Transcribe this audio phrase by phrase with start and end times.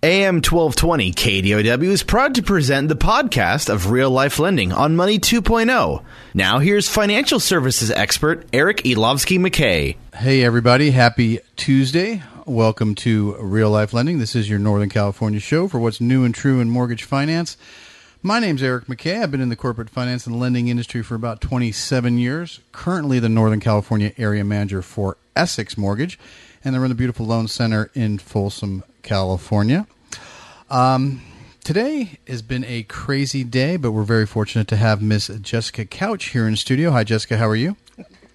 [0.00, 5.18] AM 1220 KDOW is proud to present the podcast of Real Life Lending on Money
[5.18, 6.04] 2.0.
[6.34, 9.96] Now here's financial services expert Eric Elovski McKay.
[10.14, 12.22] Hey everybody, happy Tuesday.
[12.46, 14.20] Welcome to Real Life Lending.
[14.20, 17.56] This is your Northern California show for what's new and true in mortgage finance.
[18.22, 19.24] My name's Eric McKay.
[19.24, 22.60] I've been in the corporate finance and lending industry for about 27 years.
[22.70, 26.20] Currently the Northern California area manager for Essex Mortgage,
[26.64, 29.86] and I run the beautiful loan center in Folsom, California.
[30.68, 31.22] Um,
[31.64, 36.26] today has been a crazy day, but we're very fortunate to have Miss Jessica Couch
[36.26, 36.90] here in studio.
[36.90, 37.38] Hi, Jessica.
[37.38, 37.76] How are you?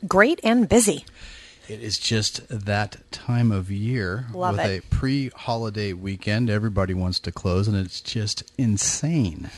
[0.07, 1.05] Great and busy.
[1.69, 4.83] It is just that time of year Love with it.
[4.83, 6.49] a pre-holiday weekend.
[6.49, 9.51] Everybody wants to close, and it's just insane.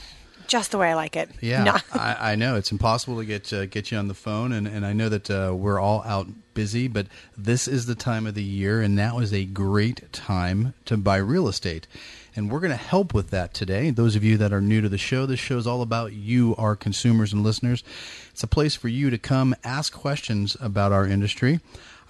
[0.47, 1.29] Just the way I like it.
[1.41, 1.77] Yeah, No.
[1.93, 4.85] I, I know it's impossible to get uh, get you on the phone, and, and
[4.85, 7.07] I know that uh, we're all out busy, but
[7.37, 11.17] this is the time of the year, and now is a great time to buy
[11.17, 11.87] real estate.
[12.35, 13.91] And we're going to help with that today.
[13.91, 16.53] Those of you that are new to the show, this show is all about you,
[16.57, 17.83] our consumers and listeners.
[18.31, 21.61] It's a place for you to come ask questions about our industry.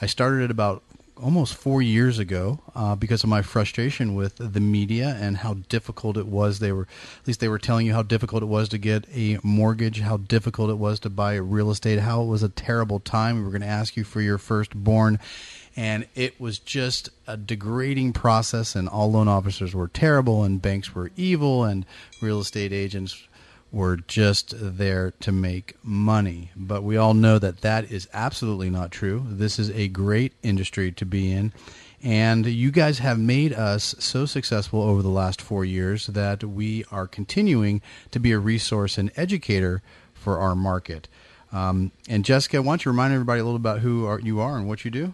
[0.02, 0.82] I started it about
[1.22, 6.18] almost four years ago uh, because of my frustration with the media and how difficult
[6.18, 6.60] it was.
[6.60, 6.88] They were,
[7.22, 10.18] at least they were telling you how difficult it was to get a mortgage, how
[10.18, 13.38] difficult it was to buy real estate, how it was a terrible time.
[13.38, 15.20] We were going to ask you for your firstborn.
[15.78, 20.96] And it was just a degrading process, and all loan officers were terrible, and banks
[20.96, 21.86] were evil, and
[22.22, 23.28] real estate agents
[23.76, 26.50] were just there to make money.
[26.56, 29.26] But we all know that that is absolutely not true.
[29.28, 31.52] This is a great industry to be in.
[32.02, 36.86] And you guys have made us so successful over the last four years that we
[36.90, 39.82] are continuing to be a resource and educator
[40.14, 41.10] for our market.
[41.52, 44.58] Um, and Jessica, why don't you remind everybody a little about who are, you are
[44.58, 45.14] and what you do?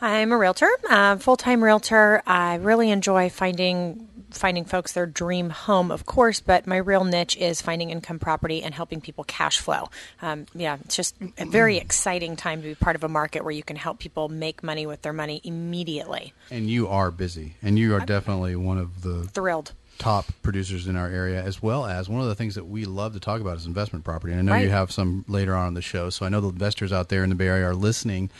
[0.00, 0.70] I'm a realtor,
[1.18, 2.22] full time realtor.
[2.26, 7.36] I really enjoy finding finding folks their dream home, of course, but my real niche
[7.36, 9.88] is finding income property and helping people cash flow.
[10.22, 13.52] Um, yeah, it's just a very exciting time to be part of a market where
[13.52, 16.32] you can help people make money with their money immediately.
[16.50, 19.72] And you are busy, and you are definitely one of the Thrilled.
[19.98, 23.12] top producers in our area, as well as one of the things that we love
[23.14, 24.32] to talk about is investment property.
[24.32, 26.48] And I know you have some later on in the show, so I know the
[26.48, 28.30] investors out there in the Bay Area are listening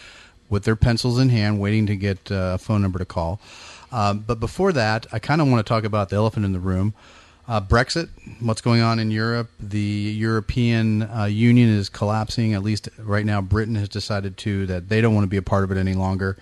[0.48, 3.40] with their pencils in hand, waiting to get uh, a phone number to call.
[3.92, 6.60] Um, but before that, I kind of want to talk about the elephant in the
[6.60, 6.94] room.
[7.48, 8.08] Uh, Brexit,
[8.40, 9.50] what's going on in Europe?
[9.58, 12.54] The European uh, Union is collapsing.
[12.54, 15.42] At least right now, Britain has decided to that they don't want to be a
[15.42, 16.36] part of it any longer.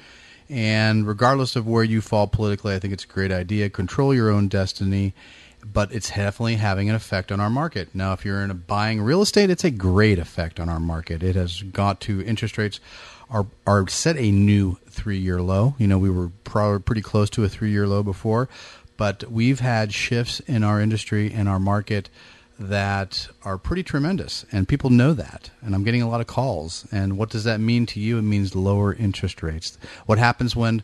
[0.51, 3.71] And regardless of where you fall politically, I think it's a great idea.
[3.71, 5.15] Control your own destiny,
[5.65, 7.95] but it's definitely having an effect on our market.
[7.95, 11.23] Now, if you're in a buying real estate, it's a great effect on our market.
[11.23, 12.81] It has got to interest rates
[13.31, 15.75] are are set a new three year low.
[15.79, 18.49] You know, we were pro- pretty close to a three year low before,
[18.97, 22.09] but we've had shifts in our industry and our market
[22.59, 25.51] that are pretty tremendous, and people know that.
[25.63, 26.87] And I'm getting a lot of calls.
[26.91, 28.19] And what does that mean to you?
[28.19, 29.79] It means lower interest rates.
[30.07, 30.83] What happens when?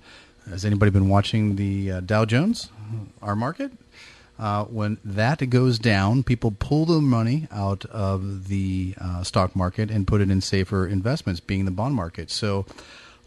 [0.48, 2.68] Has anybody been watching the uh, Dow Jones,
[3.22, 3.72] our market?
[4.38, 9.90] Uh, when that goes down, people pull the money out of the uh, stock market
[9.90, 12.30] and put it in safer investments, being the bond market.
[12.30, 12.66] So,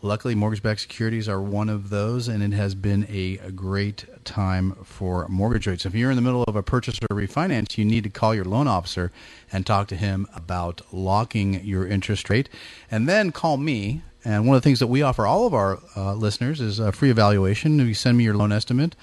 [0.02, 4.74] luckily, mortgage-backed securities are one of those, and it has been a, a great time
[4.84, 5.86] for mortgage rates.
[5.86, 8.46] If you're in the middle of a purchase or refinance, you need to call your
[8.46, 9.12] loan officer
[9.52, 12.50] and talk to him about locking your interest rate,
[12.92, 14.02] and then call me.
[14.26, 16.92] And one of the things that we offer all of our uh, listeners is a
[16.92, 17.80] free evaluation.
[17.80, 18.94] If you send me your loan estimate,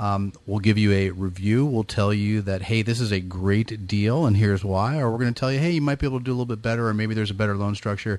[0.00, 1.66] um, we'll give you a review.
[1.66, 4.96] We'll tell you that, hey, this is a great deal, and here's why.
[4.98, 6.46] Or we're going to tell you, hey, you might be able to do a little
[6.46, 8.18] bit better, or maybe there's a better loan structure,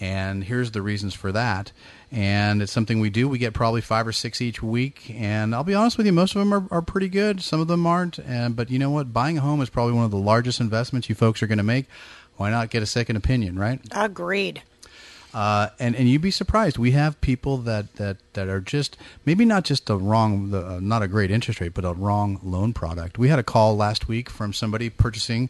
[0.00, 1.70] and here's the reasons for that.
[2.10, 3.28] And it's something we do.
[3.28, 6.34] We get probably five or six each week, and I'll be honest with you, most
[6.34, 7.42] of them are, are pretty good.
[7.42, 8.18] Some of them aren't.
[8.20, 9.12] And but you know what?
[9.12, 11.64] Buying a home is probably one of the largest investments you folks are going to
[11.64, 11.84] make.
[12.38, 13.82] Why not get a second opinion, right?
[13.92, 14.62] Agreed.
[15.38, 16.78] Uh, and and you'd be surprised.
[16.78, 20.80] We have people that, that, that are just maybe not just a wrong, the, uh,
[20.82, 23.18] not a great interest rate, but a wrong loan product.
[23.18, 25.48] We had a call last week from somebody purchasing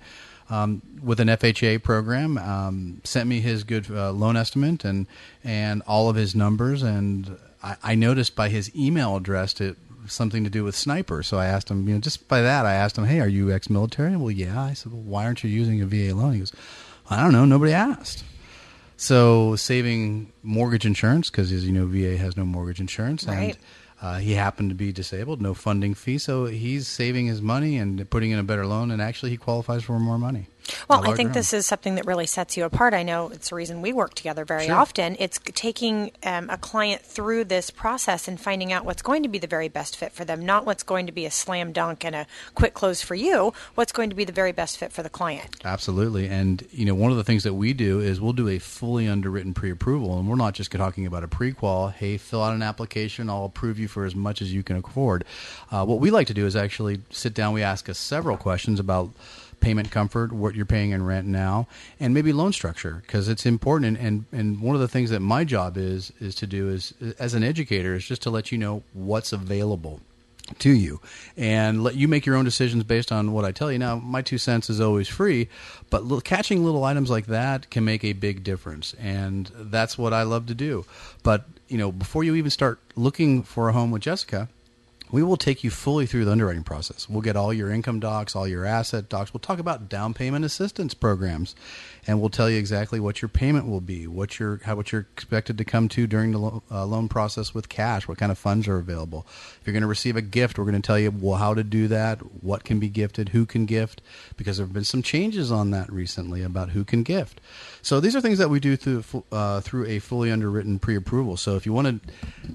[0.51, 2.37] um, with an FHA program.
[2.37, 5.07] Um, sent me his good uh, loan estimate and
[5.43, 10.45] and all of his numbers, and I, I noticed by his email address it something
[10.45, 11.23] to do with sniper.
[11.23, 13.51] So I asked him, you know, just by that, I asked him, hey, are you
[13.51, 14.17] ex-military?
[14.17, 14.61] Well, yeah.
[14.61, 16.35] I said, well, why aren't you using a VA loan?
[16.35, 16.53] He goes,
[17.09, 17.47] I don't know.
[17.47, 18.23] Nobody asked.
[19.01, 23.55] So saving mortgage insurance because, as you know, VA has no mortgage insurance, Right.
[23.55, 23.57] and
[24.03, 28.09] uh, he happened to be disabled, no funding fee, so he's saving his money and
[28.11, 30.49] putting in a better loan, and actually he qualifies for more money.
[30.89, 32.95] Well, I think this is something that really sets you apart.
[32.95, 34.77] I know it's the reason we work together very Sure.
[34.77, 35.17] often.
[35.19, 39.39] It's taking um, a client through this process and finding out what's going to be
[39.39, 42.15] the very best fit for them, not what's going to be a slam dunk and
[42.15, 45.11] a quick close for you, what's going to be the very best fit for the
[45.11, 45.57] client.
[45.65, 46.29] Absolutely.
[46.29, 49.09] And, you know, one of the things that we do is we'll do a fully
[49.09, 50.19] underwritten pre approval.
[50.19, 51.89] And we're not just talking about a pre qual.
[51.89, 53.29] Hey, fill out an application.
[53.29, 55.25] I'll approve you for as much as you can afford.
[55.71, 57.53] Uh, what we like to do is actually sit down.
[57.55, 59.11] We ask us several questions about
[59.61, 61.67] payment comfort, what you're paying in rent now,
[62.01, 63.99] and maybe loan structure because it's important.
[63.99, 66.95] And, and, and one of the things that my job is, is to do is,
[67.19, 70.01] as an educator, is just to let you know what's available
[70.59, 71.01] to you
[71.37, 73.79] and let you make your own decisions based on what I tell you.
[73.79, 75.49] Now, my two cents is always free,
[75.91, 80.13] but little, catching little items like that can make a big difference, and that's what
[80.13, 80.85] I love to do.
[81.23, 84.49] But you know, before you even start looking for a home with Jessica,
[85.11, 87.09] we will take you fully through the underwriting process.
[87.09, 89.33] We'll get all your income docs, all your asset docs.
[89.33, 91.55] We'll talk about down payment assistance programs,
[92.07, 95.07] and we'll tell you exactly what your payment will be, what your how what you're
[95.13, 98.39] expected to come to during the lo- uh, loan process with cash, what kind of
[98.39, 99.27] funds are available.
[99.61, 101.65] If you're going to receive a gift, we're going to tell you well how to
[101.65, 104.03] do that, what can be gifted, who can gift,
[104.37, 107.41] because there have been some changes on that recently about who can gift.
[107.83, 111.37] So these are things that we do through uh, through a fully underwritten pre-approval.
[111.37, 112.01] So if you want to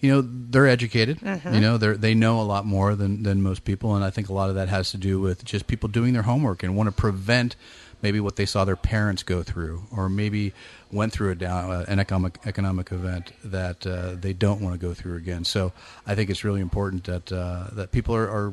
[0.00, 1.20] You know, they're educated.
[1.22, 4.28] You know, they they know a lot more than than most people, and I think
[4.28, 6.88] a lot of that has to do with just people doing their homework and want
[6.88, 7.54] to prevent
[8.02, 10.52] maybe what they saw their parents go through, or maybe
[10.90, 14.86] went through a down, uh, an economic economic event that uh, they don't want to
[14.86, 15.44] go through again.
[15.44, 15.72] So
[16.06, 18.52] I think it's really important that uh, that people are, are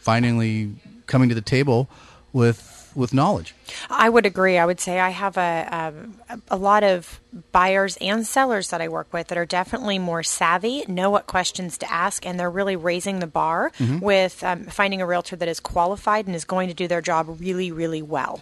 [0.00, 0.74] finally
[1.06, 1.88] coming to the table
[2.32, 3.54] with with knowledge.
[3.90, 4.58] I would agree.
[4.58, 6.14] I would say I have a, um,
[6.48, 7.20] a lot of
[7.52, 11.78] buyers and sellers that I work with that are definitely more savvy, know what questions
[11.78, 14.00] to ask, and they're really raising the bar Mm-hmm.
[14.00, 17.28] with um, finding a realtor that is qualified and is going to do their job
[17.38, 18.40] really, really well.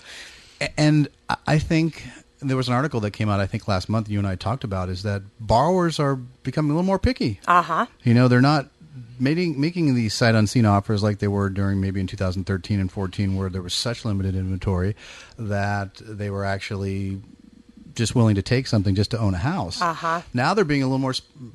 [0.76, 1.08] And
[1.47, 2.06] I- think
[2.41, 4.62] there was an article that came out, I think last month, you and I talked
[4.64, 7.41] about, is that borrowers are becoming a little more picky.
[7.47, 7.87] Uh huh.
[8.05, 8.69] You know, they're not
[9.19, 13.37] making making these sight unseen offers like they were during maybe in 2013 and 14,
[13.37, 14.95] where there was such limited inventory
[15.38, 17.21] that they were actually
[17.95, 19.80] just willing to take something just to own a house.
[19.80, 20.21] Uh-huh.
[20.35, 21.14] Now they're being a little more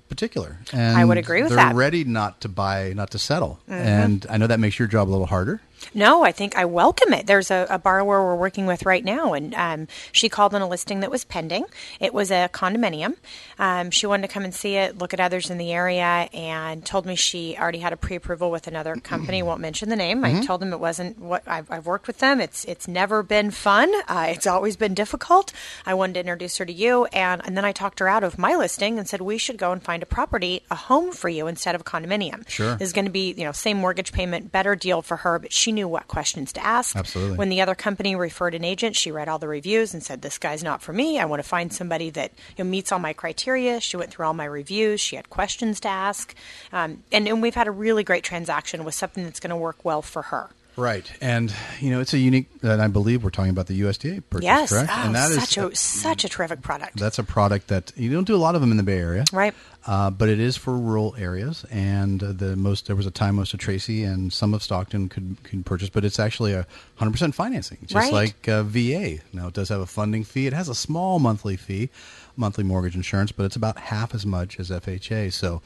[0.09, 0.57] particular.
[0.73, 1.69] And I would agree with they're that.
[1.69, 1.77] Mm-hmm.
[1.77, 3.59] ready not to buy, not to settle.
[3.67, 5.61] And I know that makes your job a little harder.
[5.93, 7.27] No, I think I welcome it.
[7.27, 10.67] There's a, a borrower we're working with right now, and um, she called on a
[10.67, 11.65] listing that was pending.
[11.99, 13.15] It was a condominium.
[13.59, 16.85] Um, she wanted to come and see it, look at others in the area, and
[16.85, 19.41] told me she already had a pre-approval with another company.
[19.43, 20.23] Won't mention the name.
[20.23, 22.39] I told them it wasn't what I've, I've worked with them.
[22.39, 23.91] It's it's never been fun.
[24.07, 25.51] Uh, it's always been difficult.
[25.85, 28.37] I wanted to introduce her to you, and and then I talked her out of
[28.37, 31.47] my listing and said we should go and find a property, a home for you
[31.47, 32.47] instead of a condominium.
[32.47, 32.75] Sure.
[32.75, 35.51] This is going to be you know same mortgage payment, better deal for her, but
[35.51, 36.95] she knew what questions to ask.
[36.95, 37.37] Absolutely.
[37.37, 40.37] When the other company referred an agent, she read all the reviews and said, "This
[40.37, 41.19] guy's not for me.
[41.19, 44.25] I want to find somebody that you know, meets all my criteria." She went through
[44.25, 44.99] all my reviews.
[45.01, 46.35] She had questions to ask,
[46.71, 49.83] um, and and we've had a really great transaction with something that's going to work
[49.83, 50.49] well for her.
[50.77, 52.49] Right, and you know it's a unique.
[52.63, 54.89] And I believe we're talking about the USDA purchase, yes, correct?
[54.93, 56.97] oh, and that is such a such a terrific product.
[56.97, 59.25] that's a product that you don't do a lot of them in the Bay Area,
[59.33, 59.53] Right.
[59.85, 63.53] Uh, but it is for rural areas, and the most there was a time most
[63.53, 67.35] of Tracy and some of Stockton could could purchase, but it's actually a hundred percent
[67.35, 68.13] financing, just Right.
[68.13, 69.17] like uh, VA.
[69.33, 70.47] Now it does have a funding fee.
[70.47, 71.89] It has a small monthly fee,
[72.35, 75.33] monthly mortgage insurance, but it's about half as much as FHA.
[75.33, 75.61] So,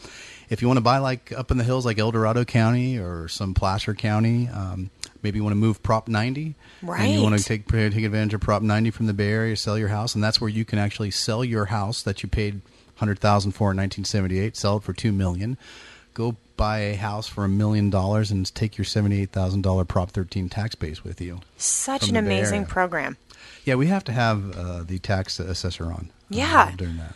[0.49, 3.27] if you want to buy like up in the hills, like El Dorado County or
[3.27, 4.89] some Placer County, um,
[5.23, 8.41] maybe you want to move Prop 90, and you want to take take advantage of
[8.41, 11.11] Prop 90 from the Bay Area, sell your house, and that's where you can actually
[11.11, 12.61] sell your house that you paid
[12.95, 15.57] hundred thousand for in 1978, sell it for 2 million.
[16.13, 20.11] Go buy a house for a million dollars and take your seventy-eight thousand dollar Prop
[20.11, 21.41] 13 tax base with you.
[21.57, 23.17] Such an amazing program.
[23.65, 26.11] Yeah, we have to have uh, the tax assessor on.
[26.31, 26.71] Uh, Yeah.
[26.75, 27.13] during that.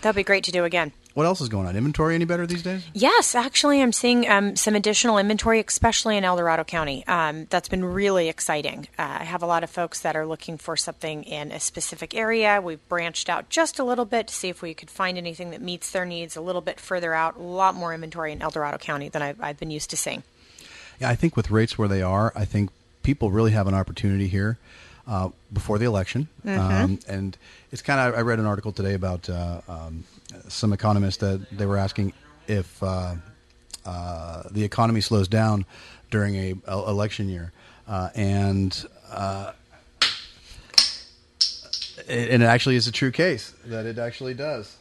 [0.00, 0.92] That'd be great to do again.
[1.14, 1.76] What else is going on?
[1.76, 2.84] Inventory any better these days?
[2.92, 7.06] Yes, actually, I'm seeing um, some additional inventory, especially in El Dorado County.
[7.06, 8.88] Um, that's been really exciting.
[8.98, 12.14] Uh, I have a lot of folks that are looking for something in a specific
[12.16, 12.60] area.
[12.60, 15.62] We've branched out just a little bit to see if we could find anything that
[15.62, 17.36] meets their needs a little bit further out.
[17.36, 20.24] A lot more inventory in El Dorado County than I've, I've been used to seeing.
[21.00, 22.70] Yeah, I think with rates where they are, I think
[23.04, 24.58] people really have an opportunity here
[25.06, 26.28] uh, before the election.
[26.44, 27.38] Um, and
[27.72, 30.04] it's kind of, I read an article today about uh, um,
[30.48, 32.12] some economists that they were asking
[32.46, 33.14] if uh,
[33.84, 35.66] uh, the economy slows down
[36.10, 37.52] during a, a election year.
[37.86, 39.52] Uh, and uh,
[42.08, 44.76] it, and it actually is a true case that it actually does.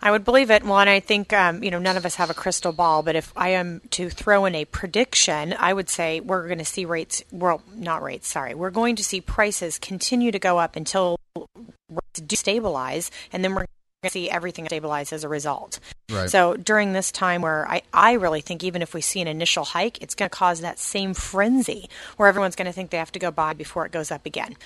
[0.00, 0.64] I would believe it.
[0.64, 3.16] Well, and I think um, you know none of us have a crystal ball, but
[3.16, 6.84] if I am to throw in a prediction, I would say we're going to see
[6.84, 7.22] rates.
[7.32, 8.28] Well, not rates.
[8.28, 13.44] Sorry, we're going to see prices continue to go up until rates do stabilize, and
[13.44, 13.68] then we're going
[14.04, 15.80] to see everything stabilize as a result.
[16.10, 16.30] Right.
[16.30, 19.64] So during this time, where I I really think even if we see an initial
[19.64, 23.12] hike, it's going to cause that same frenzy where everyone's going to think they have
[23.12, 24.56] to go buy before it goes up again.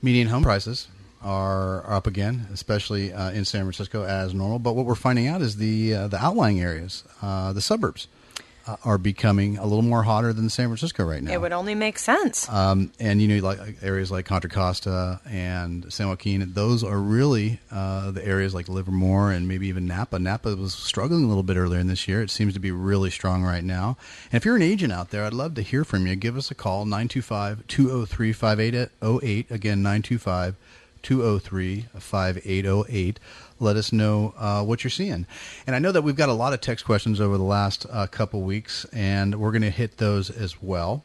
[0.00, 0.88] median home prices
[1.22, 4.58] are up again, especially uh, in San Francisco as normal.
[4.58, 8.08] But what we're finding out is the uh, the outlying areas, uh, the suburbs,
[8.66, 11.32] uh, are becoming a little more hotter than San Francisco right now.
[11.32, 12.48] It would only make sense.
[12.48, 17.58] Um, and you know, like areas like Contra Costa and San Joaquin, those are really
[17.70, 20.18] uh, the areas like Livermore and maybe even Napa.
[20.18, 22.22] Napa was struggling a little bit earlier in this year.
[22.22, 23.96] It seems to be really strong right now.
[24.30, 26.14] And if you're an agent out there, I'd love to hear from you.
[26.14, 29.50] Give us a call, 925 203 5808.
[29.50, 30.56] Again, 925
[31.02, 33.20] 203 5808.
[33.58, 35.26] Let us know uh, what you're seeing.
[35.66, 38.06] And I know that we've got a lot of text questions over the last uh,
[38.06, 41.04] couple weeks, and we're going to hit those as well.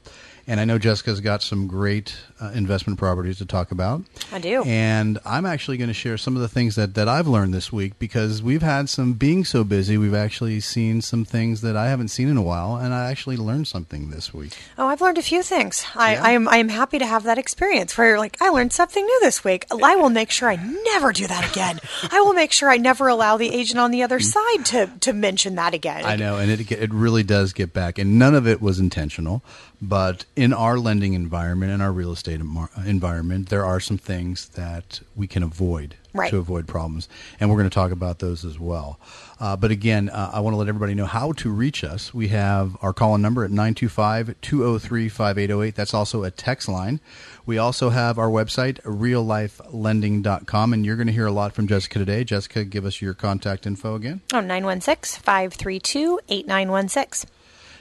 [0.49, 4.03] And I know Jessica's got some great uh, investment properties to talk about.
[4.31, 4.63] I do.
[4.63, 7.73] And I'm actually going to share some of the things that, that I've learned this
[7.73, 9.97] week because we've had some being so busy.
[9.97, 13.35] We've actually seen some things that I haven't seen in a while, and I actually
[13.35, 14.57] learned something this week.
[14.77, 15.85] Oh, I've learned a few things.
[15.95, 16.23] I, Yeah?
[16.23, 19.05] I am I am happy to have that experience where you're like, I learned something
[19.05, 19.65] new this week.
[19.69, 21.81] I will make sure I never do that again.
[22.11, 25.11] I will make sure I never allow the agent on the other side to, to
[25.11, 26.05] mention that again.
[26.05, 29.43] I know, and it it really does get back, and none of it was intentional.
[29.81, 34.49] But in our lending environment, in our real estate emar- environment, there are some things
[34.49, 36.29] that we can avoid Right.
[36.31, 37.07] to avoid problems,
[37.39, 38.99] and we're going to talk about those as well.
[39.39, 42.11] Uh, but again, uh, I want to let everybody know how to reach us.
[42.13, 45.75] We have our call-in number at 925-203-5808.
[45.75, 46.99] That's also a text line.
[47.45, 51.99] We also have our website, reallifelending.com, and you're going to hear a lot from Jessica
[51.99, 52.23] today.
[52.23, 54.21] Jessica, give us your contact info again.
[54.33, 57.29] Oh, 916 532 8916.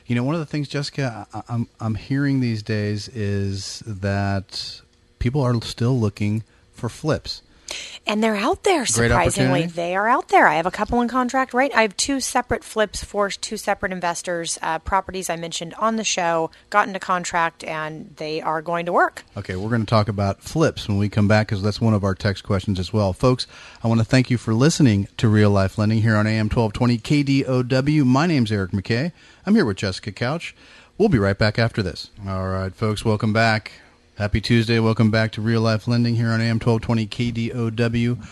[0.06, 4.80] You know, one of the things, Jessica, I, I'm I'm hearing these days is that
[5.18, 7.42] people are still looking for flips.
[8.06, 9.66] And they're out there, surprisingly.
[9.66, 10.46] They are out there.
[10.46, 11.74] I have a couple in contract, right?
[11.74, 16.04] I have two separate flips for two separate investors, uh, properties I mentioned on the
[16.04, 19.24] show, got into contract, and they are going to work.
[19.36, 22.04] Okay, we're going to talk about flips when we come back because that's one of
[22.04, 23.12] our text questions as well.
[23.12, 23.46] Folks,
[23.82, 26.98] I want to thank you for listening to Real Life Lending here on AM 1220
[26.98, 28.04] KDOW.
[28.04, 29.10] My name's Eric McKay.
[29.44, 30.54] I'm here with Jessica Couch.
[30.98, 32.10] We'll be right back after this.
[32.26, 33.72] All right, folks, welcome back.
[34.16, 34.78] Happy Tuesday.
[34.78, 38.26] Welcome back to Real Life Lending here on AM 1220 KDOW.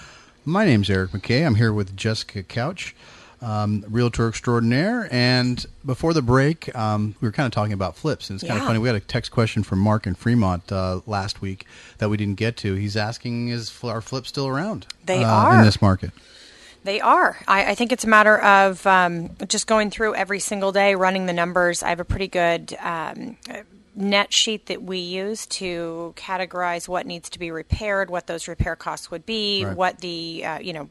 [0.46, 1.44] My name's Eric McKay.
[1.44, 2.96] I'm here with Jessica Couch,
[3.42, 5.06] um, realtor extraordinaire.
[5.10, 8.30] And before the break, um, we were kind of talking about flips.
[8.30, 8.78] And it's kind of funny.
[8.78, 11.66] We had a text question from Mark in Fremont uh, last week
[11.98, 12.72] that we didn't get to.
[12.76, 14.86] He's asking, is our flips still around?
[15.04, 15.58] They uh, are.
[15.58, 16.12] In this market.
[16.84, 17.36] They are.
[17.46, 21.26] I, I think it's a matter of um, just going through every single day, running
[21.26, 21.82] the numbers.
[21.82, 23.36] I have a pretty good um,
[23.94, 28.76] net sheet that we use to categorize what needs to be repaired, what those repair
[28.76, 29.76] costs would be, Right.
[29.76, 30.88] what the uh, you know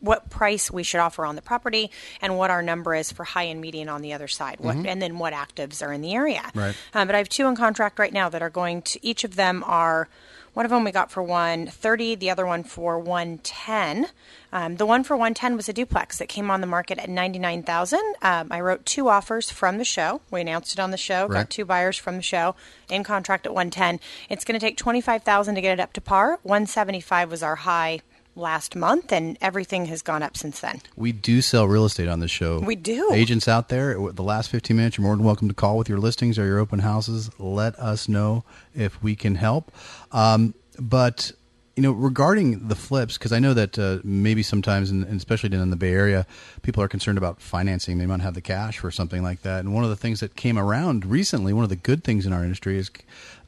[0.00, 1.90] what price we should offer on the property
[2.22, 5.02] and what our number is for high and median on the other side, what, and
[5.02, 6.40] then what actives are in the area.
[6.40, 6.58] Mm-hmm.
[6.58, 6.76] Right.
[6.94, 9.06] Um, but I have two in contract right now that are going to.
[9.06, 10.08] Each of them are.
[10.54, 14.08] One of them we got for 130, the other one for 110.
[14.52, 18.00] Um, the one for 110 was a duplex that came on the market at 99,000.
[18.20, 20.20] Um, I wrote two offers from the show.
[20.30, 21.26] We announced it on the show.
[21.26, 21.42] Right.
[21.42, 22.56] Got two buyers from the show
[22.88, 24.00] in contract at 110.
[24.28, 26.40] It's going to take 25,000 to get it up to par.
[26.42, 28.00] 175 was our high
[28.34, 30.80] last month, and everything has gone up since then.
[30.96, 32.60] We do sell real estate on this show.
[32.60, 33.10] We do.
[33.12, 35.98] Agents out there, the last 15 minutes, you're more than welcome to call with your
[35.98, 37.30] listings or your open houses.
[37.38, 38.44] Let us know
[38.74, 39.70] if we can help.
[40.12, 41.32] Um, but,
[41.76, 45.70] you know, regarding the flips, because I know that uh, maybe sometimes, and especially in
[45.70, 46.26] the Bay Area,
[46.62, 47.98] people are concerned about financing.
[47.98, 49.60] They might not have the cash for something like that.
[49.60, 52.32] And one of the things that came around recently, one of the good things in
[52.32, 52.90] our industry is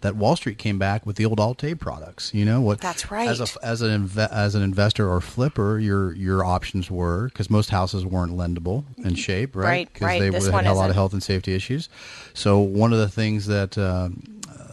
[0.02, 2.32] that Wall Street came back with the old Alt-A products.
[2.34, 2.80] You know what?
[2.80, 3.28] That's right.
[3.28, 7.48] As a as an inve- as an investor or flipper, your your options were because
[7.50, 9.64] most houses weren't lendable in shape, right?
[9.64, 10.20] Right, Because right.
[10.20, 11.88] they This had a lot of health and safety issues.
[12.34, 14.10] So one of the things that uh,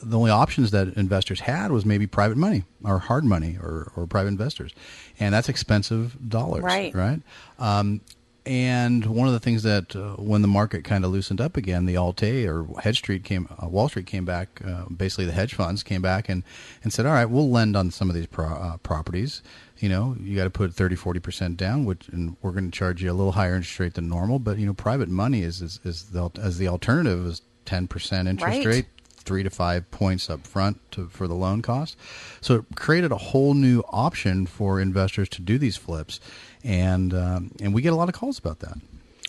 [0.04, 4.08] the only options that investors had was maybe private money or hard money or, or
[4.08, 4.74] private investors,
[5.20, 6.94] and that's expensive dollars, Right.
[6.96, 7.22] Right.
[7.60, 8.02] Um,
[8.50, 11.86] and one of the things that uh, when the market kind of loosened up again,
[11.86, 14.60] the Alt-A or Hedge Street came, uh, Wall Street came back.
[14.66, 16.42] Uh, basically, the hedge funds came back and,
[16.84, 19.44] and said, "All right, we'll lend on some of these pro- uh, properties.
[19.78, 22.76] You know, you got to put 30, 40 percent down, which and we're going to
[22.78, 24.40] charge you a little higher interest rate than normal.
[24.40, 28.28] But you know, private money is is, is the, as the alternative is ten percent
[28.28, 28.66] interest Right.
[28.66, 28.86] rate."
[29.22, 31.96] three to five points up front to, for the loan cost.
[32.42, 36.20] So it created a whole new option for investors to do these flips,
[36.64, 38.78] and um, and we get a lot of calls about that.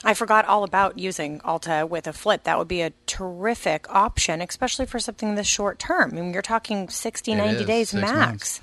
[0.03, 2.45] I forgot all about using Alt-A with a flip.
[2.45, 6.13] That would be a terrific option, especially for something this short term.
[6.13, 8.13] I mean, you're talking 60, 90 is, days max.
[8.13, 8.61] months.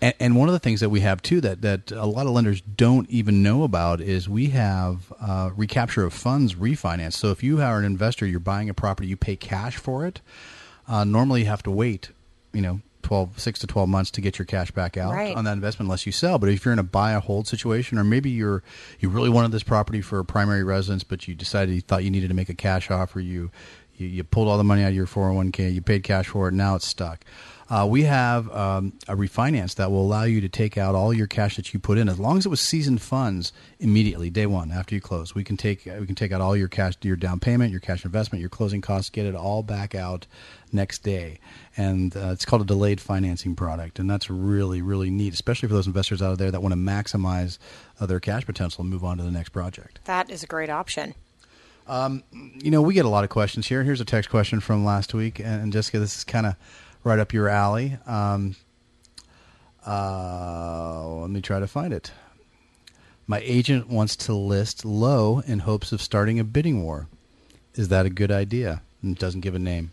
[0.00, 2.32] And, and one of the things that we have too that, that a lot of
[2.32, 7.14] lenders don't even know about is we have uh, recapture of funds refinance.
[7.14, 10.20] So if you are an investor, you're buying a property, you pay cash for it.
[10.86, 12.10] Uh, normally, you have to wait,
[12.54, 15.34] you know, 12, 6 to 12 months to get your cash back out Right.
[15.34, 16.38] on that investment unless you sell.
[16.38, 18.62] But if you're in a buy a hold situation, or maybe you're
[19.00, 22.10] you really wanted this property for a primary residence, but you decided you thought you
[22.10, 23.50] needed to make a cash offer, you
[23.98, 26.54] you, you pulled all the money out of your 401k, you paid cash for it,
[26.54, 27.24] now it's stuck.
[27.70, 31.26] Uh, we have um, a refinance that will allow you to take out all your
[31.26, 34.70] cash that you put in, as long as it was seasoned funds immediately, day one
[34.70, 35.34] after you close.
[35.34, 38.06] We can take we can take out all your cash, your down payment, your cash
[38.06, 40.26] investment, your closing costs, get it all back out
[40.72, 41.40] next day,
[41.76, 45.74] and uh, it's called a delayed financing product, and that's really really neat, especially for
[45.74, 47.58] those investors out there that want to maximize
[48.00, 49.98] uh, their cash potential and move on to the next project.
[50.06, 51.14] That is a great option.
[51.88, 53.82] You know, we get a lot of questions here.
[53.82, 56.54] Here's a text question from last week, and, and Jessica, this is kind of
[57.04, 57.96] right up your alley.
[58.06, 58.56] Um,
[59.86, 62.12] uh, let me try to find it.
[63.26, 67.08] My agent wants to list low in hopes of starting a bidding war.
[67.74, 68.82] Is that a good idea?
[69.02, 69.90] And it doesn't give a name.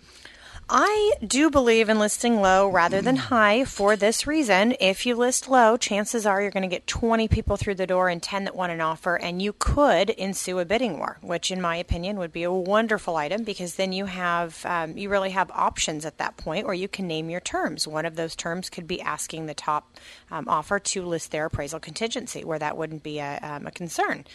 [0.67, 4.73] I do believe in listing low rather than high for this reason.
[4.79, 8.09] If you list low, chances are you're going to get 20 people through the door
[8.09, 11.61] and 10 that want an offer, and you could ensue a bidding war, which, in
[11.61, 15.51] my opinion, would be a wonderful item because then you have um, you really have
[15.51, 17.87] options at that point, or you can name your terms.
[17.87, 19.95] One of those terms could be asking the top
[20.31, 24.25] um, offer to list their appraisal contingency, where that wouldn't be a, um, a concern.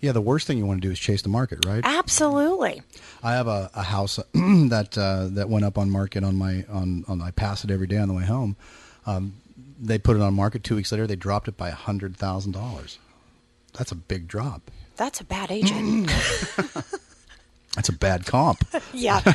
[0.00, 1.80] Yeah, the worst thing you want to do is chase the market, right?
[1.84, 2.82] Absolutely.
[3.22, 7.04] I have a, a house that uh, that went up on market on my on,
[7.08, 8.56] on I pass it every day on the way home.
[9.06, 9.34] Um,
[9.80, 11.06] they put it on market two weeks later.
[11.06, 12.98] They dropped it by a hundred thousand dollars.
[13.76, 14.70] That's a big drop.
[14.96, 16.10] That's a bad agent.
[17.74, 18.64] That's a bad comp.
[18.92, 19.20] yeah.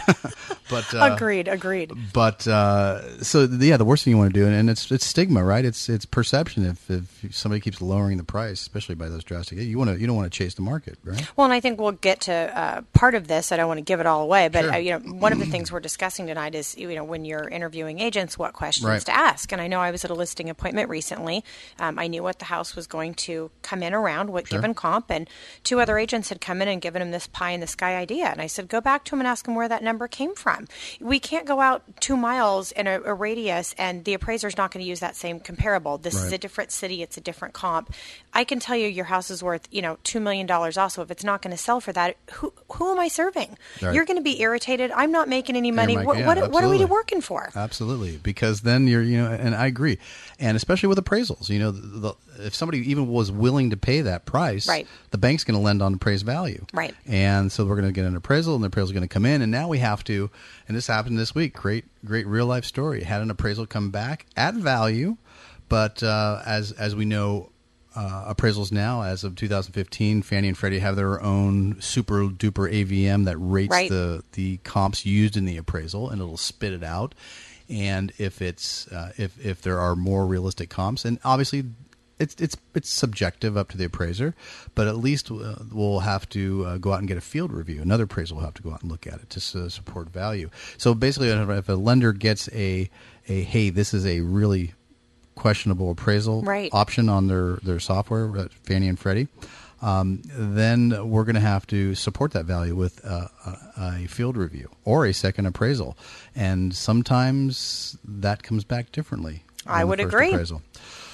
[0.69, 1.47] But uh, agreed.
[1.49, 1.91] Agreed.
[2.13, 5.43] But uh, so yeah, the worst thing you want to do, and it's it's stigma,
[5.43, 5.63] right?
[5.63, 6.65] It's it's perception.
[6.65, 10.07] If if somebody keeps lowering the price, especially by those drastic, you want to you
[10.07, 11.29] don't want to chase the market, right?
[11.35, 13.51] Well, and I think we'll get to uh, part of this.
[13.51, 14.73] I don't want to give it all away, but Sure.
[14.73, 17.47] uh, you know, one of the things we're discussing tonight is you know when you're
[17.47, 19.01] interviewing agents, what questions Right.
[19.01, 19.51] to ask.
[19.51, 21.43] And I know I was at a listing appointment recently.
[21.77, 25.11] Um, I knew what the house was going to come in around, what given comp,
[25.11, 25.29] and
[25.63, 28.22] two other agents had come in and given him this pie in the sky idea.
[28.31, 30.67] And I said, go back to him and ask him where that number came from.
[30.99, 34.83] We can't go out two miles in a, a radius, and the appraiser's not going
[34.83, 35.97] to use that same comparable.
[35.97, 37.93] This is a different city; it's a different comp.
[38.33, 40.77] I can tell you your house is worth you know two million dollars.
[40.77, 43.57] Also, if it's not going to sell for that, who who am I serving?
[43.81, 43.93] Right.
[43.93, 44.91] You're going to be irritated.
[44.91, 45.95] I'm not making any money.
[45.95, 47.49] making- what yeah, what, what are we working for?
[47.55, 49.99] Absolutely, because then you're you know, and I agree,
[50.39, 54.01] and especially with appraisals, you know, the, the, if somebody even was willing to pay
[54.01, 54.87] that price, Right.
[55.11, 56.93] the bank's going to lend on appraised value, Right.
[57.05, 59.25] And so we're going to get an appraisal, and the appraisal is going to come
[59.25, 60.29] in, and now we have to,
[60.67, 61.53] and this happened this week.
[61.53, 63.03] Great, great real life story.
[63.03, 65.17] Had an appraisal come back at value,
[65.69, 67.49] but uh, as as we know.
[67.95, 73.25] uh, appraisals now, as of 2015, Fannie and Freddie have their own super duper AVM
[73.25, 73.87] that rates Right.
[73.87, 77.13] the the comps used in the appraisal, and it'll spit it out.
[77.69, 81.65] And if it's uh, if if there are more realistic comps, and obviously
[82.23, 84.33] it's it's it's subjective up to the appraiser,
[84.75, 87.81] but at least uh, we'll have to uh, go out and get a field review.
[87.81, 90.49] Another appraiser will have to go out and look at it to s- support value.
[90.77, 92.89] So basically, if a lender gets a
[93.27, 94.73] a hey, this is a really
[95.35, 96.69] questionable appraisal Right.
[96.73, 99.27] option on their their software, uh, Fannie and Freddie,
[99.81, 103.57] um, then we're going to have to support that value with uh, a,
[104.03, 105.97] a field review or a second appraisal,
[106.35, 109.43] and sometimes that comes back differently.
[109.65, 110.29] I would agree.
[110.31, 110.61] Appraisal.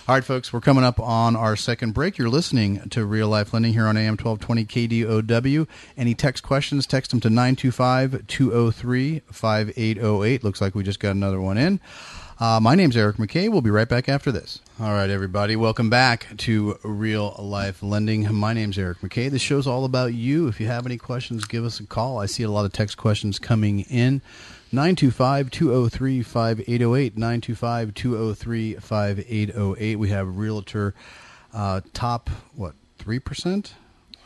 [0.09, 2.17] All right, folks, we're coming up on our second break.
[2.17, 5.67] You're listening to Real Life Lending here on AM 1220 KDOW.
[5.95, 10.43] Any text questions, text them to 925 203 5808.
[10.43, 11.79] Looks like we just got another one in.
[12.39, 13.51] Uh, my name's Eric McKay.
[13.51, 14.57] We'll be right back after this.
[14.79, 18.33] All right, everybody, welcome back to Real Life Lending.
[18.33, 19.29] My name's Eric McKay.
[19.29, 20.47] This show's all about you.
[20.47, 22.17] If you have any questions, give us a call.
[22.17, 24.23] I see a lot of text questions coming in.
[24.71, 27.17] 925 203 5808.
[27.17, 29.95] 925 203 5808.
[29.95, 30.93] We have Realtor
[31.53, 33.71] uh, top, what, 3%?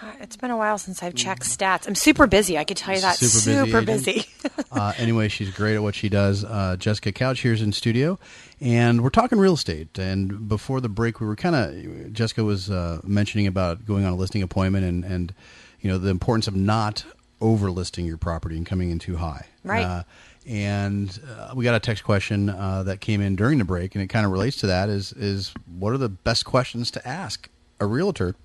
[0.02, 1.88] Uh, It's been a while since I've checked stats.
[1.88, 2.58] I'm super busy.
[2.58, 3.16] I could tell you that.
[3.16, 4.26] Super busy Super busy.
[4.72, 6.44] uh, anyway, she's great at what she does.
[6.44, 8.20] Uh, Jessica Couch here's in studio,
[8.60, 9.98] and we're talking real estate.
[9.98, 14.12] And before the break, we were kind of Jessica was uh, mentioning about going on
[14.12, 15.34] a listing appointment and and
[15.80, 17.06] you know the importance of not
[17.40, 19.46] overlisting your property and coming in too high.
[19.64, 20.04] Right.
[20.48, 24.04] And uh, we got a text question uh, that came in during the break, and
[24.04, 24.90] it kind of relates to that.
[24.90, 28.36] Is is what are the best questions to ask a realtor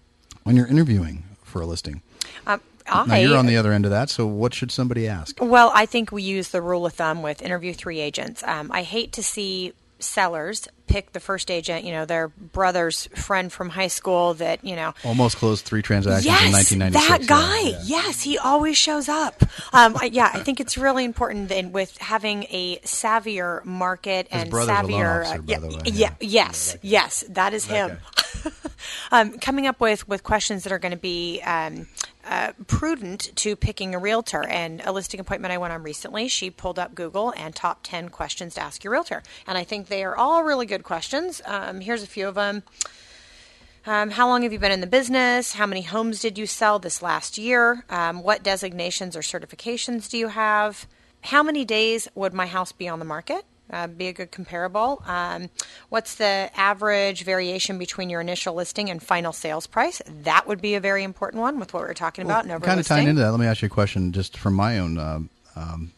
[0.44, 2.02] when you're interviewing for a listing?
[2.46, 2.60] Um,
[3.08, 5.36] Now you're on the other end of that, so what should somebody ask?
[5.40, 8.42] Well, I think we use the rule of thumb with interview three agents.
[8.44, 13.52] Um, I hate to see sellers pick the first agent, you know, their brother's friend
[13.52, 17.26] from high school that, you know, Almost closed three transactions in yes, 1996.
[17.26, 17.60] that guy.
[17.68, 17.78] yeah.
[17.84, 19.42] Yes, he always shows up.
[19.72, 24.50] Um, yeah, I think it's really important in, with having a savvier market His and
[24.50, 25.20] brother's a loan savvier.
[25.20, 26.14] officer, uh, yeah, yeah, yeah.
[26.20, 27.98] yes, yes, that is him.
[29.10, 31.40] Um, coming up with with questions that are going to be.
[31.42, 31.86] Um,
[32.28, 36.28] uh, prudent to picking a realtor and a listing appointment I went on recently.
[36.28, 39.22] She pulled up Google and top 10 questions to ask your realtor.
[39.46, 41.40] And I think they are all really good questions.
[41.46, 42.64] Um, here's a few of them.
[43.86, 45.54] Um, how long have you been in the business?
[45.54, 47.84] How many homes did you sell this last year?
[47.88, 50.86] Um, what designations or certifications do you have?
[51.22, 53.46] How many days would my house be on the market?
[53.70, 55.02] Uh, be a good comparable.
[55.06, 55.50] Um,
[55.90, 60.00] what's the average variation between your initial listing and final sales price?
[60.22, 62.46] That would be a very important one with what we are talking about.
[62.46, 64.78] in kind of tying into that, let me ask you a question just from my
[64.78, 64.98] own.
[64.98, 65.92] Um, um,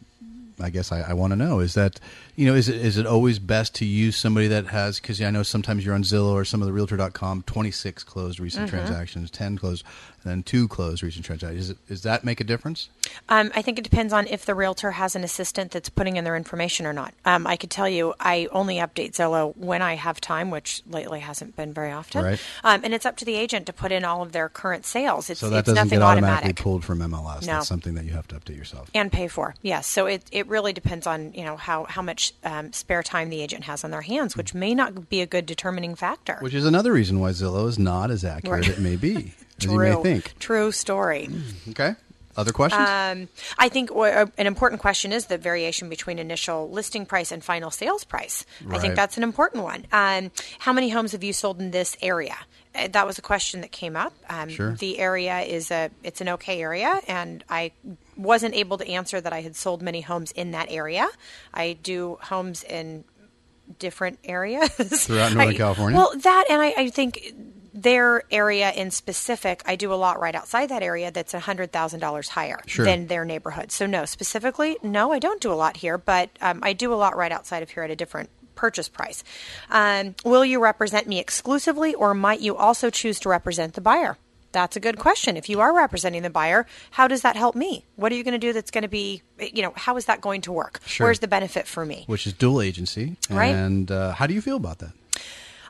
[0.60, 2.00] I guess I, I want to know is that
[2.40, 5.30] you know is it is it always best to use somebody that has because I
[5.30, 8.76] know sometimes you're on Zillow or some of the Realtor.com 26 closed recent Mm-hmm.
[8.76, 9.84] transactions, 10 closed,
[10.22, 11.64] and then two closed recent transactions.
[11.64, 12.88] Is it, does that make a difference?
[13.28, 16.24] Um, I think it depends on if the realtor has an assistant that's putting in
[16.24, 17.12] their information or not.
[17.24, 21.20] Um, I could tell you I only update Zillow when I have time, which lately
[21.20, 22.24] hasn't been very often.
[22.24, 22.40] Right.
[22.64, 25.28] Um, and it's up to the agent to put in all of their current sales.
[25.30, 26.56] It's, So that it's doesn't nothing get automatically automatic.
[26.62, 27.40] pulled from MLS.
[27.42, 27.54] No.
[27.54, 28.90] That's something that you have to update yourself.
[28.94, 32.29] and pay for yes so it, it really depends on you know how, how much
[32.44, 35.46] um, spare time the agent has on their hands which may not be a good
[35.46, 38.68] determining factor Which is another reason why Zillow is not as accurate Right.
[38.70, 40.38] as it may be, as true you may think.
[40.38, 41.28] true story
[41.70, 41.94] Okay.
[42.36, 42.88] Other questions?
[42.88, 47.42] Um, I think uh, an important question is the variation between initial listing price and
[47.42, 48.46] final sales price.
[48.70, 49.84] I think that's an important one.
[49.92, 52.36] Um, how many homes have you sold in this area?
[52.72, 54.14] Uh, That was a question that came up.
[54.30, 54.74] Um, Sure.
[54.76, 57.72] The area is a it's an okay area, and I
[58.22, 61.08] wasn't able to answer that I had sold many homes in that area.
[61.54, 63.04] I do homes in
[63.78, 64.68] different areas
[65.06, 65.96] Throughout Northern I- California?
[65.96, 67.32] Well, that and I, I think
[67.72, 72.00] their area in specific, I do a lot right outside that area that's hundred thousand
[72.00, 72.84] dollars higher Sure.
[72.84, 73.70] than their neighborhood.
[73.70, 76.96] So no, specifically, no, I don't do a lot here, but um, I do a
[76.96, 79.22] lot right outside of here at a different purchase price.
[79.70, 84.18] Um, will you represent me exclusively, or might you also choose to represent the buyer?
[84.52, 85.36] That's a good question.
[85.36, 87.84] If you are representing the buyer, how does that help me?
[87.96, 90.20] What are you going to do that's going to be, you know, how is that
[90.20, 90.80] going to work?
[90.86, 91.06] Sure.
[91.06, 92.04] Where's the benefit for me?
[92.06, 93.16] Which is dual agency.
[93.28, 93.54] Right.
[93.54, 94.92] And uh, how do you feel about that?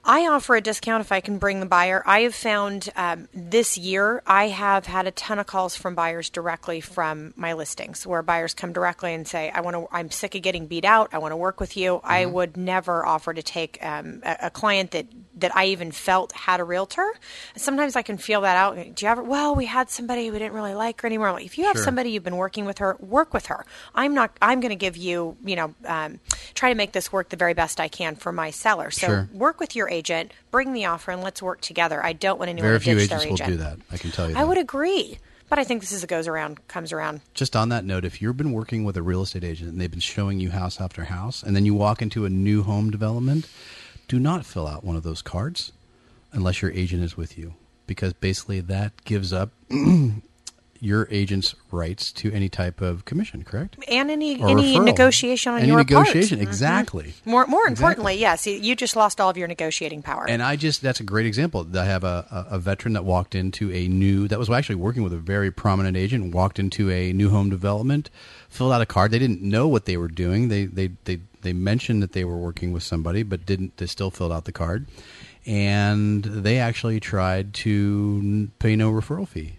[0.02, 2.02] I offer a discount if I can bring the buyer.
[2.06, 6.30] I have found um, this year I have had a ton of calls from buyers
[6.30, 9.88] directly from my listings, where buyers come directly and say, "I want to.
[9.92, 11.10] I'm sick of getting beat out.
[11.12, 14.50] I want to work with you." I would never offer to take um, a, a
[14.50, 15.06] client that
[15.40, 17.12] that I even felt had a realtor.
[17.56, 18.76] Sometimes I can feel that out.
[18.94, 19.22] Do you ever?
[19.22, 21.32] Well, we had somebody we didn't really like her anymore.
[21.32, 21.84] Like, if you have Sure.
[21.84, 23.64] somebody you've been working with her, work with her.
[23.94, 24.30] I'm not.
[24.40, 25.36] I'm going to give you.
[25.44, 26.20] You know, um,
[26.54, 28.90] try to make this work the very best I can for my seller.
[28.90, 29.28] So Sure.
[29.32, 32.04] work with your agent, bring the offer, and let's work together.
[32.04, 33.48] I don't want anyone Very to few agents will agent.
[33.50, 33.78] do that.
[33.90, 34.36] I can tell you.
[34.36, 37.20] I would agree, but I think this is a goes around, comes around.
[37.34, 39.90] Just on that note, if you've been working with a real estate agent and they've
[39.90, 43.46] been showing you house after house, and then you walk into a new home development,
[44.10, 45.70] do not fill out one of those cards
[46.32, 47.54] unless your agent is with you,
[47.86, 49.50] because basically that gives up
[50.82, 53.44] your agent's rights to any type of commission.
[53.44, 53.76] Correct?
[53.86, 54.84] And any Or any referral.
[54.86, 56.46] negotiation on Any your negotiation, part.
[56.46, 56.50] Mhm.
[56.50, 57.14] exactly.
[57.26, 57.72] More more Exactly.
[57.72, 60.24] importantly, yes, you- just lost all of your negotiating power.
[60.28, 61.66] And I just, that's a great example.
[61.74, 65.02] I have a, a, a veteran that walked into a new, that was actually working
[65.02, 68.08] with a very prominent agent, walked into a new home development,
[68.48, 69.10] filled out a card.
[69.10, 70.48] They didn't know what they were doing.
[70.48, 74.10] They, they, they, they mentioned that they were working with somebody, but didn't, they still
[74.10, 74.86] filled out the card.
[75.46, 79.56] And they actually tried to pay no referral fee.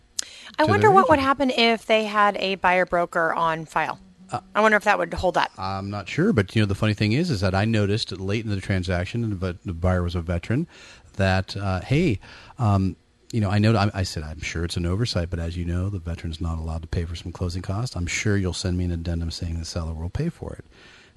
[0.59, 3.99] I wonder what would happen if they had a buyer broker on file.
[4.31, 5.51] Uh, I wonder if that would hold up.
[5.57, 8.45] I'm not sure, but you know the funny thing is, is that I noticed late
[8.45, 10.67] in the transaction, and the the buyer was a veteran,
[11.17, 12.19] that uh, hey,
[12.57, 12.95] um,
[13.31, 15.65] you know, I know I, I said I'm sure it's an oversight, but as you
[15.65, 17.95] know, the veteran's not allowed to pay for some closing costs.
[17.95, 20.65] I'm sure you'll send me an addendum saying the seller will pay for it.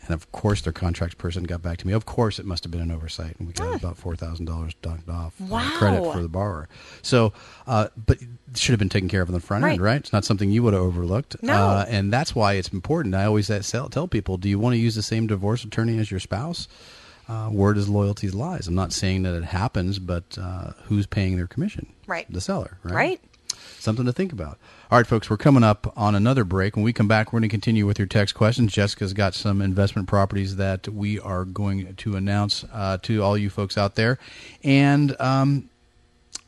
[0.06, 1.92] And of course, their contracts person got back to me.
[1.92, 4.74] Of course, it must have been an oversight, and we got about four thousand dollars
[4.82, 6.68] docked off uh, credit for the borrower.
[7.02, 7.32] So,
[7.66, 9.92] uh, but it should have been taken care of on the front end, Right.
[9.92, 10.00] right?
[10.00, 11.36] It's not something you would have overlooked.
[11.42, 11.54] No.
[11.54, 13.14] Uh, and that's why it's important.
[13.14, 16.10] I always tell, tell people, do you want to use the same divorce attorney as
[16.10, 16.68] your spouse?
[17.26, 18.68] Uh, word is loyalty lies.
[18.68, 21.86] I'm not saying that it happens, but uh, who's paying their commission?
[22.06, 22.30] Right.
[22.30, 22.94] The seller, right?
[22.94, 23.20] Right.
[23.85, 24.59] Something to think about.
[24.90, 26.75] All right, folks, we're coming up on another break.
[26.75, 28.73] When we come back, we're going to continue with your text questions.
[28.73, 33.51] Jessica's got some investment properties that we are going to announce uh, to all you
[33.51, 34.18] folks out there.
[34.62, 35.68] And um,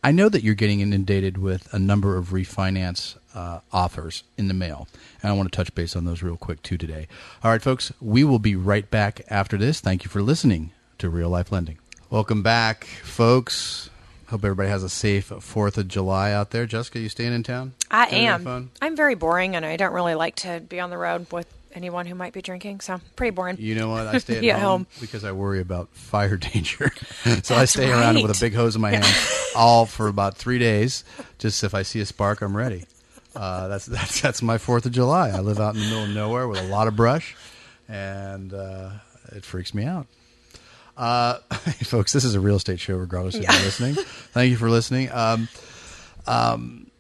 [0.03, 4.55] I know that you're getting inundated with a number of refinance uh, offers in the
[4.55, 4.89] mail,
[5.21, 7.07] and I want to touch base on those real quick too today.
[7.45, 9.81] All right, folks, we will be right back after this.
[9.81, 10.71] Thank you for listening
[11.01, 11.77] to Real Life Lending.
[12.09, 13.91] Welcome back, folks.
[14.29, 16.67] Hope everybody has a safe Fourth of July out there.
[16.67, 17.75] Jessica, you staying in town?
[17.91, 18.71] I Having am.
[18.83, 22.07] I'm very boring, and I don't really like to be on the road with anyone
[22.07, 22.81] who might be drinking.
[22.81, 23.57] So pretty boring.
[23.61, 24.09] You know what?
[24.09, 24.87] I stay at home, home.
[25.01, 26.91] because I worry about fire danger.
[27.23, 29.07] so I That's stay around with a big hose in my hand,
[29.57, 31.05] all for about three days.
[31.39, 32.85] Just if I see a spark, I'm ready.
[33.37, 35.29] Uh, that's that's that's my Fourth of July.
[35.29, 37.37] I live out in the middle of nowhere with a lot of brush,
[37.89, 38.91] and uh,
[39.31, 40.09] it freaks me out.
[40.97, 41.39] Uh,
[41.85, 43.95] folks, this is a real estate show, regardless if you're listening.
[43.95, 45.11] Thank you for listening.
[45.13, 45.49] Um,
[46.27, 46.91] um,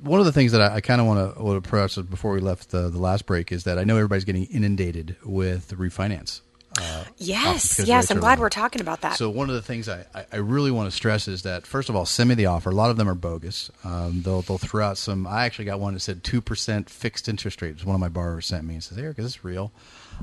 [0.00, 2.70] one of the things that I, I kind of want to press before we left
[2.70, 6.40] the, the last break is that I know everybody's getting inundated with refinance.
[6.80, 8.10] Uh, yes, yes.
[8.10, 8.44] I'm glad low.
[8.44, 9.16] we're talking about that.
[9.16, 11.90] So one of the things I, I- I really want to stress is that first
[11.90, 12.70] of all, send me the offer.
[12.70, 13.70] A lot of them are bogus.
[13.84, 15.26] Um, they'll they'll throw out some.
[15.26, 17.70] I actually got one that said two percent fixed interest rate.
[17.72, 19.70] It was one of my borrowers sent me and says, "Eric, is this real?"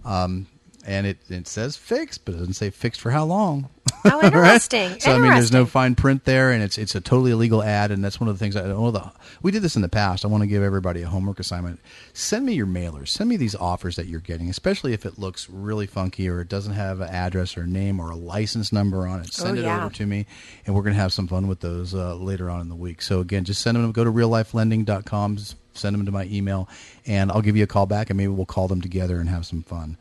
[0.04, 0.48] Um,
[0.90, 3.70] and it, it says fixed, but it doesn't say fixed for how long.
[4.06, 5.00] oh, interesting.
[5.00, 7.92] So I mean, there's no fine print there, and it's it's a totally illegal ad,
[7.92, 9.90] and that's one of the things I one of the we did this in the
[9.90, 10.26] past.
[10.26, 11.80] I want to give everybody a homework assignment.
[12.14, 13.10] Send me your mailers.
[13.10, 16.50] Send me these offers that you're getting, especially if it looks really funky or it
[16.50, 19.32] doesn't have an address or name or a license number on it.
[19.34, 19.86] Send Oh, it yeah.
[19.86, 20.26] over to me,
[20.66, 23.02] and we're gonna have some fun with those uh, later on in the week.
[23.02, 23.92] So again, just send them.
[23.92, 25.38] Go to reallifelending.com.
[25.76, 26.68] Send them to my email,
[27.06, 29.46] and I'll give you a call back, and maybe we'll call them together and have
[29.46, 29.98] some fun.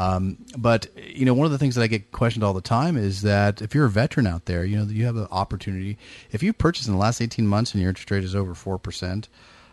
[0.00, 2.96] Um, but you know, one of the things that I get questioned all the time
[2.96, 5.98] is that if you're a veteran out there, you know, you have an opportunity.
[6.30, 8.78] If you purchased in the last 18 months and your interest rate is over four
[8.78, 9.28] percent,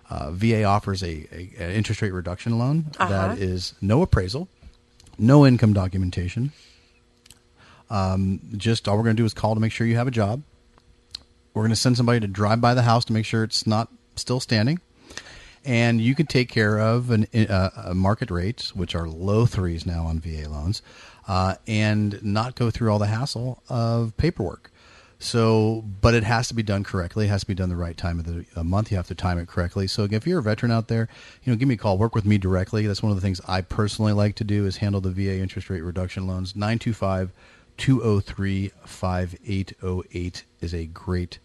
[0.09, 4.49] uh, VA offers a, a, an interest rate reduction loan that is no appraisal,
[5.17, 6.51] no income documentation.
[7.89, 10.11] Um, just all we're going to do is call to make sure you have a
[10.11, 10.43] job.
[11.53, 13.87] We're going to send somebody to drive by the house to make sure it's not
[14.17, 14.81] still standing
[15.67, 19.85] and you could take care of an, uh, a market rates, which are low threes
[19.85, 20.81] now on VA loans,
[21.27, 24.71] uh, and not go through all the hassle of paperwork.
[25.19, 27.25] So, but it has to be done correctly.
[27.25, 28.91] It has to be done the right time of the uh, month.
[28.91, 29.87] You have to time it correctly.
[29.87, 31.09] So, if you're a veteran out there,
[31.43, 31.97] you know, give me a call.
[31.97, 32.87] Work with me directly.
[32.87, 35.69] That's one of the things I personally like to do is handle the VA interest
[35.69, 36.55] rate reduction loans.
[36.55, 37.31] 925
[37.77, 41.39] 203 5808 is a great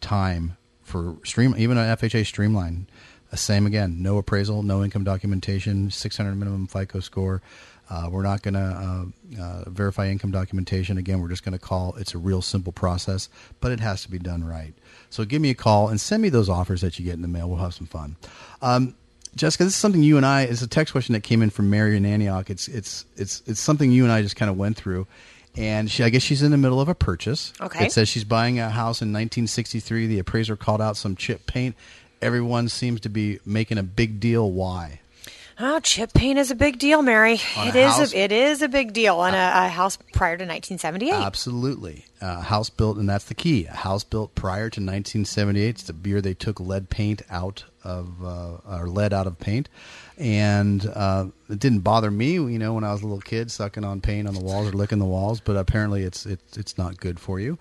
[0.00, 2.86] time for stream even an FHA streamline.
[3.34, 7.42] Uh, same again, no appraisal, no income documentation, 600 minimum FICO score.
[7.90, 10.98] Uh, we're not going to uh, uh, verify income documentation.
[10.98, 11.96] Again, we're just going to call.
[11.98, 13.28] It's a real simple process,
[13.60, 14.72] but it has to be done right.
[15.10, 17.28] So give me a call and send me those offers that you get in the
[17.28, 17.48] mail.
[17.48, 18.14] We'll have some fun.
[18.62, 18.94] Um,
[19.34, 20.42] Jessica, this is something you and I.
[20.42, 22.50] It's a text question that came in from Mary in Antioch.
[22.50, 25.08] It's it's it's it's something you and I just kind of went through,
[25.56, 27.52] and she, I guess she's in the middle of a purchase.
[27.60, 27.86] Okay.
[27.86, 30.06] It says she's buying a house in 1963.
[30.06, 31.74] The appraiser called out some chip paint.
[32.24, 34.50] Everyone seems to be making a big deal.
[34.50, 35.00] Why?
[35.58, 37.38] Oh, chip paint is a big deal, Mary.
[37.56, 38.12] On It is.
[38.12, 41.12] A, it is a big deal on a, a house prior to 1978.
[41.12, 42.06] Absolutely.
[42.20, 43.66] Uh, house built, and that's the key.
[43.66, 45.68] A house built prior to 1978.
[45.68, 49.68] It's the year they took lead paint out of, uh, or lead out of paint.
[50.16, 53.84] And uh, it didn't bother me, you know, when I was a little kid sucking
[53.84, 56.98] on paint on the walls or licking the walls, but apparently it's, it's, it's not
[56.98, 57.58] good for you.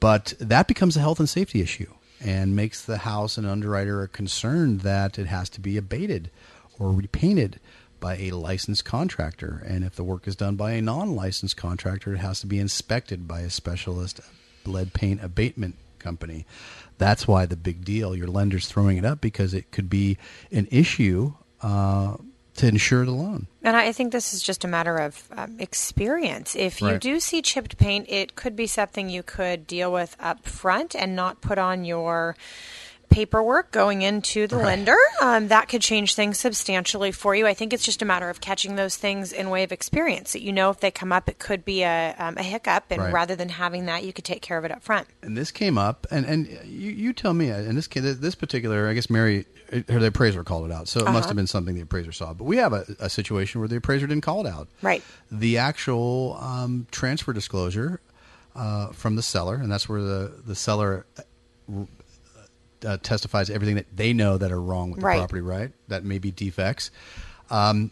[0.00, 4.80] But that becomes a health and safety issue and makes the house and underwriter concerned
[4.80, 6.30] that it has to be abated
[6.78, 7.60] or repainted
[8.00, 9.62] by a licensed contractor.
[9.66, 12.58] And if the work is done by a non licensed contractor, it has to be
[12.58, 14.20] inspected by a specialist
[14.66, 16.46] lead paint abatement company.
[16.98, 18.14] That's why the big deal.
[18.14, 20.18] Your lender's throwing it up because it could be
[20.52, 22.16] an issue uh,
[22.56, 23.46] to insure the loan.
[23.62, 26.54] And I think this is just a matter of um, experience.
[26.54, 27.00] If you Right.
[27.00, 31.16] do see chipped paint, it could be something you could deal with up front and
[31.16, 32.36] not put on your
[33.14, 34.96] paperwork going into the lender.
[35.22, 37.46] Um, that could change things substantially for you.
[37.46, 40.32] I think it's just a matter of catching those things in way of experience.
[40.32, 43.00] That you know if they come up, it could be a, um, a hiccup, and
[43.00, 43.12] Right.
[43.12, 45.06] rather than having that, you could take care of it up front.
[45.22, 48.88] and this came up, and and you, you tell me, in this case, this particular,
[48.88, 51.74] I guess Mary, her the appraiser called it out, so it must have been something
[51.76, 52.34] the appraiser saw.
[52.34, 54.68] But we have a, a situation where the appraiser didn't call it out.
[54.82, 55.02] Right.
[55.30, 58.00] The actual um, transfer disclosure
[58.56, 61.06] uh, from the seller, and that's where the the seller
[62.84, 65.18] uh, testifies everything that they know that are wrong with the Right.
[65.18, 65.72] property, right?
[65.88, 66.90] That may be defects.
[67.50, 67.90] Um,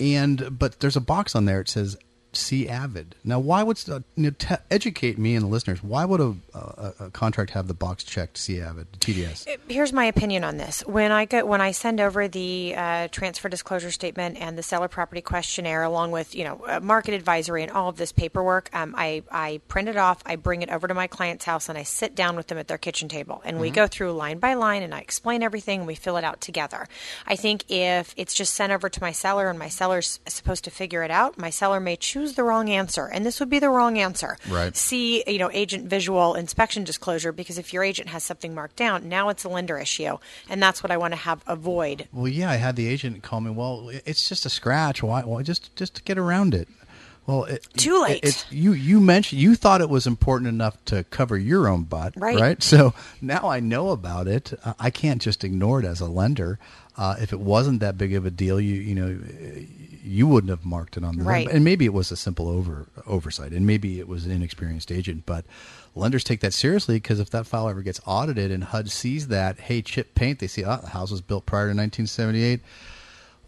[0.00, 1.60] and but there's a box on there.
[1.60, 1.96] It says
[2.38, 5.82] "See Avid." Now, why would uh, you know, te- educate me and the listeners?
[5.82, 9.46] Why would a, a, a contract have the box checked "See Avid" TDS?
[9.68, 10.80] Here's my opinion on this.
[10.86, 14.88] When I go, when I send over the uh, transfer disclosure statement and the seller
[14.88, 18.94] property questionnaire, along with you know uh, market advisory and all of this paperwork, um,
[18.96, 21.82] I I print it off, I bring it over to my client's house, and I
[21.82, 24.82] sit down with them at their kitchen table, and we go through line by line,
[24.82, 26.86] and I explain everything, and we fill it out together.
[27.26, 30.70] I think if it's just sent over to my seller and my seller's supposed to
[30.70, 33.70] figure it out, my seller may choose the wrong answer, and this would be the
[33.70, 34.36] wrong answer.
[34.48, 34.76] Right.
[34.76, 39.08] See, you know, agent visual inspection disclosure because if your agent has something marked down,
[39.08, 42.08] now it's a lender issue, and that's what I want to have avoid.
[42.12, 43.50] Well, yeah, I had the agent call me.
[43.50, 45.02] Well, it's just a scratch.
[45.02, 45.22] Why?
[45.22, 46.68] Why just just to get around it?
[47.28, 48.24] Well, it, Too late.
[48.24, 48.72] It, it's you.
[48.72, 52.40] You mentioned you thought it was important enough to cover your own butt, Right.
[52.40, 52.62] Right.
[52.62, 54.54] So now I know about it.
[54.64, 56.58] Uh, I can't just ignore it as a lender.
[56.96, 59.18] Uh, if it wasn't that big of a deal, you you know,
[60.08, 61.48] you wouldn't have marked it on the Right.
[61.48, 65.24] And maybe it was a simple over oversight, and maybe it was an inexperienced agent.
[65.26, 65.44] But
[65.94, 69.60] lenders take that seriously because if that file ever gets audited and HUD sees that,
[69.60, 72.60] hey, chip paint, they see, oh, the house was built prior to 1978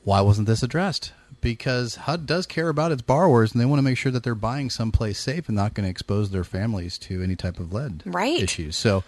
[0.03, 1.13] why wasn't this addressed?
[1.41, 4.35] Because HUD does care about its borrowers, and they want to make sure that they're
[4.35, 8.03] buying someplace safe and not going to expose their families to any type of lead
[8.07, 8.41] Right.
[8.43, 8.77] issues.
[8.77, 9.05] So,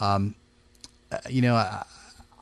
[0.00, 0.34] um,
[1.10, 1.84] uh, you know, I,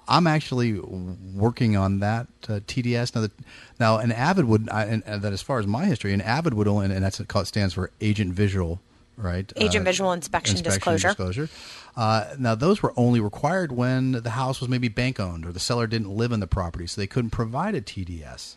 [0.06, 3.22] I'm actually working on that uh, TDS now.
[3.22, 3.32] That
[3.80, 6.54] now an Avid would, I, and, and that as far as my history, an Avid
[6.54, 8.80] would only, and that's what it stands for Agent Visual,
[9.16, 9.50] right?
[9.56, 11.08] Agent Visual Inspection Disclosure.
[11.08, 11.48] disclosure.
[11.96, 15.60] Uh, now, those were only required when the house was maybe bank owned or the
[15.60, 18.56] seller didn't live in the property, so they couldn't provide a TDS.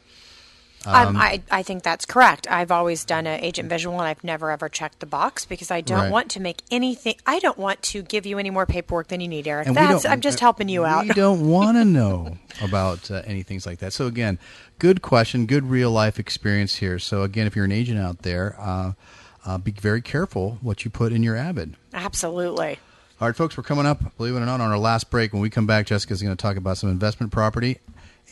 [0.87, 2.47] Um, I, I think that's correct.
[2.49, 5.81] I've always done an agent visual, and I've never ever checked the box because I
[5.81, 6.11] don't Right.
[6.11, 7.15] want to make anything.
[7.25, 9.67] I don't want to give you any more paperwork than you need, Eric.
[9.67, 11.07] And That's I'm just helping you out.
[11.07, 13.93] We don't want to know about uh, any things like that.
[13.93, 14.39] So again,
[14.79, 16.99] good question, good real life experience here.
[16.99, 18.93] So again, if you're an agent out there, uh,
[19.45, 21.75] uh, be very careful what you put in your Avid.
[21.93, 22.79] Absolutely.
[23.19, 25.33] All right, folks, we're coming up, believe it or not, on our last break.
[25.33, 27.79] When we come back, Jessica's going to talk about some investment property,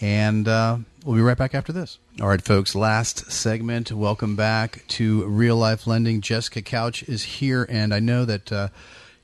[0.01, 1.99] and uh, we'll be right back after this.
[2.21, 3.91] All right, folks, last segment.
[3.91, 6.21] Welcome back to Real Life Lending.
[6.21, 8.67] Jessica Couch is here, and I know that uh,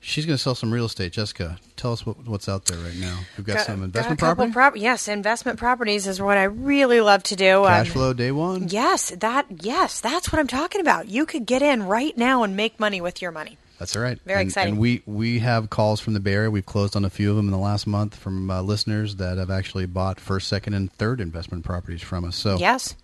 [0.00, 1.12] she's going to sell some real estate.
[1.12, 3.18] Jessica, tell us what, what's out there right now.
[3.36, 7.22] We've got, some investment got property, prop- yes, investment properties is what I really love
[7.24, 7.64] to do.
[7.64, 8.68] cash Um, flow day one.
[8.68, 11.08] Yes, that yes, that's what I'm talking about.
[11.08, 13.56] You could get in right now and make money with your money.
[13.82, 14.20] That's all right.
[14.24, 14.74] Very and, exciting.
[14.74, 16.52] And we we have calls from the Bay Area.
[16.52, 19.38] We've closed on a few of them in the last month from uh, listeners that
[19.38, 22.36] have actually bought first, second, and third investment properties from us.
[22.36, 22.94] So, Yes.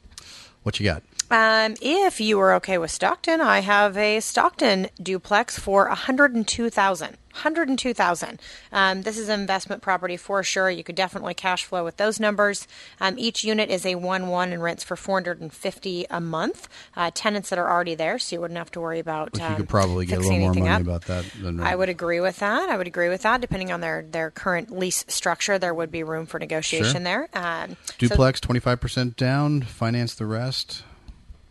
[0.62, 1.02] what you got?
[1.30, 7.16] Um, if you are okay with Stockton, I have a Stockton duplex for 102,000.
[7.32, 8.40] 102,000.
[8.72, 10.70] Um, this is an investment property for sure.
[10.70, 12.66] You could definitely cash flow with those numbers.
[13.00, 16.68] Um, each unit is a 1-1 and rents for 450 a month.
[16.96, 19.46] Uh, tenants that are already there, so you wouldn't have to worry about Which you
[19.46, 20.80] um, could probably get a little more money up.
[20.80, 22.68] about that than I would agree with that.
[22.70, 23.40] I would agree with that.
[23.40, 27.28] Depending on their, their current lease structure, there would be room for negotiation there.
[27.34, 29.62] Um, so- duplex twenty five percent down.
[29.62, 30.82] Finance the rest.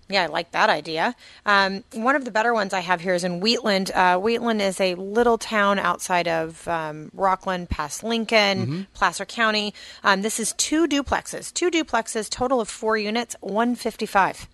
[0.09, 1.15] Yeah, I like that idea.
[1.45, 3.91] Um, one of the better ones I have here is in Wheatland.
[3.93, 8.81] Uh, Wheatland is a little town outside of um, Rocklin, past Lincoln, Mm-hmm.
[8.93, 9.73] Placer County.
[10.03, 14.47] Um, this is two duplexes, two duplexes, total of four units, one fifty five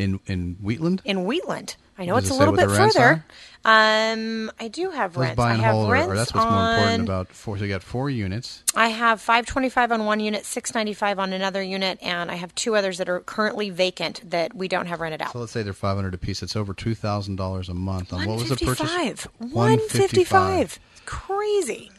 [0.00, 1.02] In in Wheatland?
[1.04, 1.76] in Wheatland.
[1.98, 3.24] I know Does it's a it say little bit further.
[3.62, 5.36] Um, I do have Those rents.
[5.36, 7.58] buy I have hold, or, rents or that's what's more important on- about four.
[7.58, 8.64] So you got four units.
[8.74, 12.96] I have 525 on one unit, 695 on another unit, and I have two others
[12.98, 15.32] that are currently vacant that we don't have rented out.
[15.32, 16.42] So let's say they're five hundred apiece.
[16.42, 18.14] It's over two thousand dollars a month.
[18.14, 18.88] On what was the purchase?
[19.38, 19.52] 155.
[19.52, 20.60] 155.
[20.62, 21.90] It's crazy.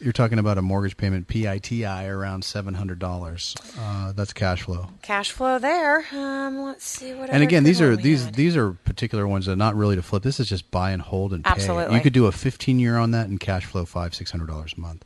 [0.00, 3.56] You're talking about a mortgage payment PITI around seven hundred dollars.
[3.78, 4.88] Uh, that's cash flow.
[5.02, 6.04] Cash flow there.
[6.12, 7.30] Um, let's see what.
[7.30, 8.34] And again, these are these had.
[8.34, 10.22] these are particular ones that are not really to flip.
[10.22, 11.50] This is just buy and hold and pay.
[11.50, 11.96] Absolutely.
[11.96, 14.74] You could do a 15 year on that and cash flow five six hundred dollars
[14.76, 15.04] a month.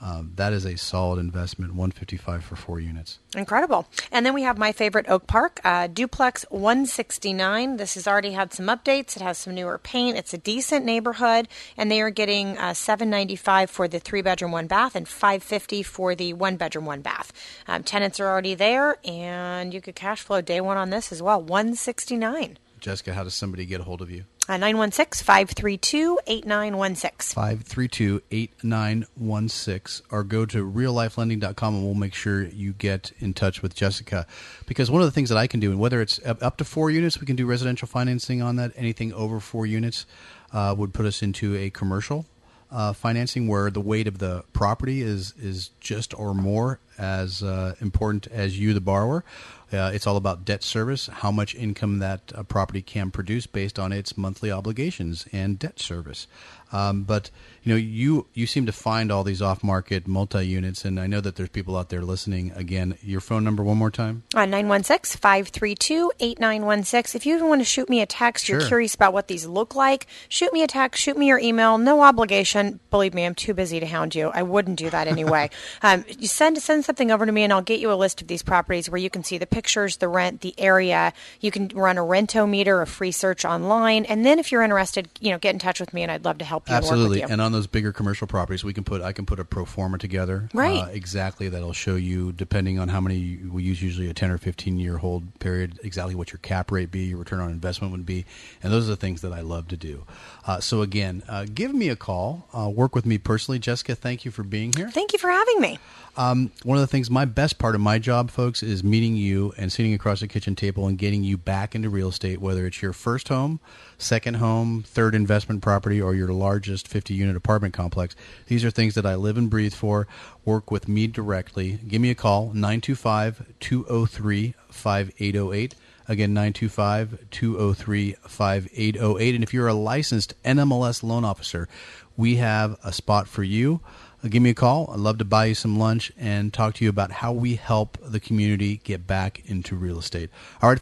[0.00, 1.72] Um, that is a solid investment.
[1.72, 3.18] 155 for four units.
[3.34, 3.86] Incredible.
[4.12, 7.76] And then we have my favorite Oak Park, uh, Duplex 169.
[7.76, 9.16] This has already had some updates.
[9.16, 10.16] It has some newer paint.
[10.16, 14.66] It's a decent neighborhood, and they are getting uh, 795 for the three bedroom, one
[14.66, 17.32] bath, and 550 for the one bedroom, one bath.
[17.66, 21.22] Um, tenants are already there, and you could cash flow day one on this as
[21.22, 21.40] well.
[21.40, 22.58] 169.
[22.84, 24.24] Jessica, how does somebody get a hold of you?
[24.46, 27.34] Uh, 916 532 8916.
[27.34, 33.74] 532 8916 or go to reallifelending.com and we'll make sure you get in touch with
[33.74, 34.26] Jessica.
[34.66, 36.64] Because one of the things that I can do, and whether it's up up to
[36.66, 38.72] four units, we can do residential financing on that.
[38.76, 40.04] Anything over four units
[40.52, 42.26] uh, would put us into a commercial
[42.70, 47.74] uh, financing where the weight of the property is, is just or more as uh,
[47.80, 49.24] important as you, the borrower.
[49.72, 53.78] Uh, it's all about debt service, how much income that uh, property can produce based
[53.78, 56.28] on its monthly obligations and debt service.
[56.72, 57.30] Um, but
[57.62, 61.36] you know, you you seem to find all these off-market multi-units, and I know that
[61.36, 62.52] there's people out there listening.
[62.54, 64.24] Again, your phone number one more time.
[64.34, 67.18] Uh, 916 532 8916.
[67.18, 69.74] If you even want to shoot me a text, you're curious about what these look
[69.74, 71.78] like, shoot me a text, shoot me your email.
[71.78, 72.80] No obligation.
[72.90, 74.30] Believe me, I'm too busy to hound you.
[74.34, 75.50] I wouldn't do that anyway.
[75.82, 78.28] um, you send, send something over to me, and I'll get you a list of
[78.28, 81.12] these properties where you can see the pictures, the rent, the area.
[81.40, 84.04] You can run a rentometer, a free search online.
[84.04, 86.38] And then if you're interested, you know, get in touch with me, and I'd love
[86.38, 87.26] to help you Absolutely, you.
[87.28, 89.98] and on those bigger commercial properties, we can put I can put a pro forma
[89.98, 90.82] together, Right.
[90.82, 94.38] Uh, exactly, that'll show you depending on how many we use, usually a ten or
[94.38, 98.06] fifteen year hold period, exactly what your cap rate be, your return on investment would
[98.06, 98.24] be,
[98.62, 100.04] and those are the things that I love to do.
[100.46, 103.94] Uh, so again, uh, give me a call, uh, work with me personally, Jessica.
[103.94, 104.90] Thank you for being here.
[104.90, 105.78] Thank you for having me.
[106.16, 109.54] Um, one of the things, my best part of my job, folks, is meeting you
[109.56, 112.82] and sitting across the kitchen table and getting you back into real estate, whether it's
[112.82, 113.60] your first home,
[113.96, 118.16] second home, third investment property, or your largest 50 unit apartment complex.
[118.48, 120.08] These are things that I live and breathe for.
[120.44, 121.78] Work with me directly.
[121.86, 125.76] Give me a call, 925 203 5808.
[126.08, 129.34] Again, 925 203 5808.
[129.36, 131.68] And if you're a licensed NMLS loan officer,
[132.16, 133.80] we have a spot for you.
[134.24, 134.90] Uh, Give me a call.
[134.92, 137.98] I'd love to buy you some lunch and talk to you about how we help
[138.02, 140.30] the community get back into real estate.
[140.62, 140.80] All right,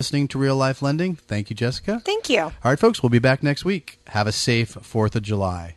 [0.00, 1.16] listening to Real Life Lending.
[1.16, 2.00] Thank you, Jessica.
[2.04, 2.40] Thank you.
[2.40, 3.98] All right, folks, we'll be back next week.
[4.08, 5.76] Have a safe 4th of July.